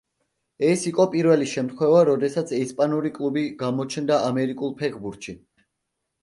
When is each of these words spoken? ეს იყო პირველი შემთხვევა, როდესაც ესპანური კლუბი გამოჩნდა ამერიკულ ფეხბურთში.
ეს 0.67 0.85
იყო 0.91 1.03
პირველი 1.15 1.49
შემთხვევა, 1.51 1.99
როდესაც 2.09 2.53
ესპანური 2.61 3.13
კლუბი 3.19 3.45
გამოჩნდა 3.61 4.19
ამერიკულ 4.31 4.75
ფეხბურთში. 4.83 5.37